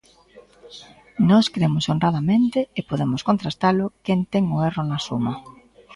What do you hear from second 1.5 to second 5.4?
cremos honradamente, e podemos contrastalo, quen ten o erro na suma.